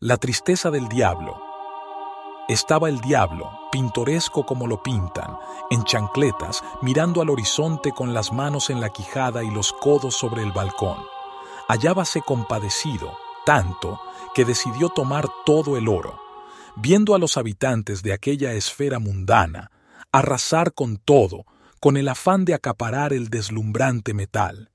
[0.00, 1.42] La tristeza del diablo.
[2.48, 5.36] Estaba el diablo, pintoresco como lo pintan,
[5.72, 10.44] en chancletas, mirando al horizonte con las manos en la quijada y los codos sobre
[10.44, 10.98] el balcón.
[11.66, 13.10] Hallábase compadecido,
[13.44, 13.98] tanto
[14.36, 16.20] que decidió tomar todo el oro.
[16.76, 19.72] Viendo a los habitantes de aquella esfera mundana,
[20.12, 21.44] arrasar con todo,
[21.80, 24.70] con el afán de acaparar el deslumbrante metal.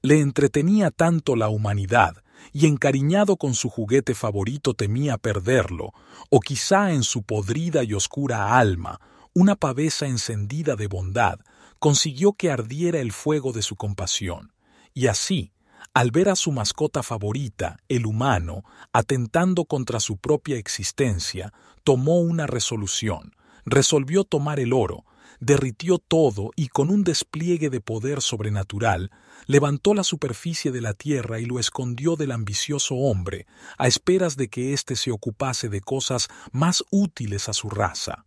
[0.00, 5.92] Le entretenía tanto la humanidad, y encariñado con su juguete favorito temía perderlo,
[6.30, 9.00] o quizá en su podrida y oscura alma,
[9.34, 11.40] una pavesa encendida de bondad,
[11.78, 14.52] consiguió que ardiera el fuego de su compasión,
[14.94, 15.52] y así,
[15.92, 21.52] al ver a su mascota favorita, el humano, atentando contra su propia existencia,
[21.84, 23.32] tomó una resolución,
[23.64, 25.04] resolvió tomar el oro,
[25.44, 29.10] derritió todo y con un despliegue de poder sobrenatural,
[29.46, 34.48] levantó la superficie de la tierra y lo escondió del ambicioso hombre, a esperas de
[34.48, 38.24] que éste se ocupase de cosas más útiles a su raza.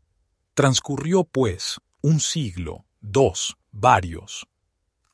[0.54, 4.48] Transcurrió, pues, un siglo, dos, varios,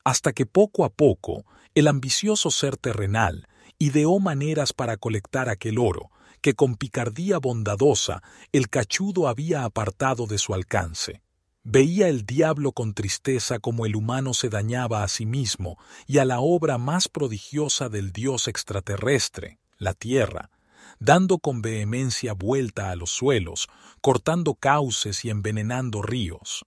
[0.04, 6.10] hasta que poco a poco el ambicioso ser terrenal ideó maneras para colectar aquel oro,
[6.42, 11.23] que con picardía bondadosa el cachudo había apartado de su alcance.
[11.66, 16.26] Veía el diablo con tristeza como el humano se dañaba a sí mismo y a
[16.26, 20.50] la obra más prodigiosa del dios extraterrestre, la tierra,
[20.98, 23.68] dando con vehemencia vuelta a los suelos,
[24.02, 26.66] cortando cauces y envenenando ríos.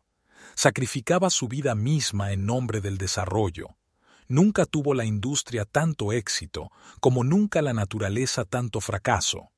[0.56, 3.78] Sacrificaba su vida misma en nombre del desarrollo.
[4.28, 9.52] Nunca tuvo la industria tanto éxito, como nunca la naturaleza tanto fracaso.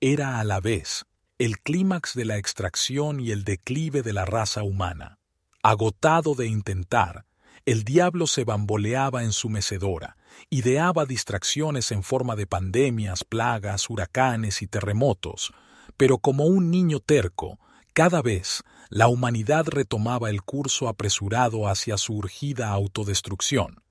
[0.00, 1.04] Era a la vez
[1.36, 5.18] el clímax de la extracción y el declive de la raza humana.
[5.64, 7.24] Agotado de intentar,
[7.66, 10.16] el diablo se bamboleaba en su mecedora,
[10.48, 15.52] ideaba distracciones en forma de pandemias, plagas, huracanes y terremotos,
[15.96, 17.58] pero como un niño terco,
[17.94, 23.82] cada vez la humanidad retomaba el curso apresurado hacia su urgida autodestrucción,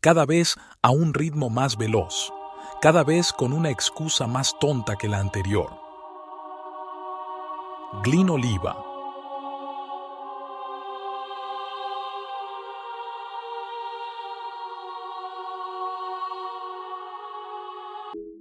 [0.00, 2.32] cada vez a un ritmo más veloz,
[2.80, 5.81] cada vez con una excusa más tonta que la anterior.
[8.00, 8.91] Glyn Oliva,